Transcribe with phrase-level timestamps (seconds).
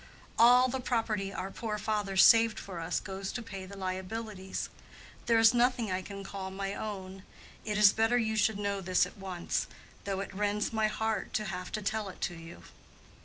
[0.39, 4.67] All the property our poor father saved for us goes to pay the liabilities.
[5.27, 7.21] There is nothing I can call my own.
[7.65, 9.67] It is better you should know this at once,
[10.05, 12.63] though it rends my heart to have to tell it you.